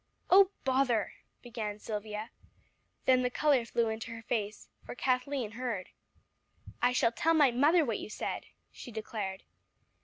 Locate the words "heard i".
5.51-6.91